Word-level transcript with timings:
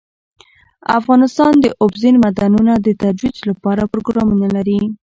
افغانستان 0.99 1.53
د 1.59 1.65
اوبزین 1.83 2.15
معدنونه 2.23 2.73
د 2.79 2.87
ترویج 3.01 3.37
لپاره 3.49 3.89
پروګرامونه 3.91 4.47
لري. 4.55 4.79